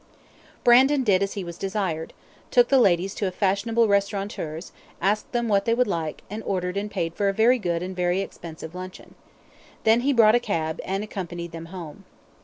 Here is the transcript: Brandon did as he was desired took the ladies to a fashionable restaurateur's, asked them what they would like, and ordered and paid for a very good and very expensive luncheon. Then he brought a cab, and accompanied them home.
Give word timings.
Brandon 0.63 1.03
did 1.03 1.21
as 1.21 1.33
he 1.33 1.43
was 1.43 1.59
desired 1.59 2.11
took 2.49 2.69
the 2.69 2.79
ladies 2.79 3.13
to 3.13 3.27
a 3.27 3.31
fashionable 3.31 3.87
restaurateur's, 3.87 4.71
asked 4.99 5.31
them 5.31 5.47
what 5.47 5.65
they 5.65 5.75
would 5.75 5.85
like, 5.85 6.23
and 6.27 6.41
ordered 6.41 6.75
and 6.75 6.89
paid 6.89 7.13
for 7.13 7.29
a 7.29 7.33
very 7.33 7.59
good 7.59 7.83
and 7.83 7.95
very 7.95 8.19
expensive 8.19 8.73
luncheon. 8.73 9.13
Then 9.83 10.01
he 10.01 10.11
brought 10.11 10.33
a 10.33 10.39
cab, 10.39 10.81
and 10.83 11.03
accompanied 11.03 11.51
them 11.51 11.65
home. 11.67 12.05